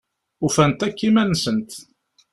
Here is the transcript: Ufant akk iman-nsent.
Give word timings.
Ufant 0.45 0.79
akk 0.87 0.99
iman-nsent. 1.07 1.71